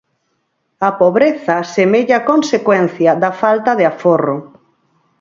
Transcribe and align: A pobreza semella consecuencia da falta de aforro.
A 0.87 0.89
pobreza 1.01 1.55
semella 1.75 2.19
consecuencia 2.31 3.11
da 3.21 3.31
falta 3.41 3.71
de 3.79 3.85
aforro. 3.91 4.37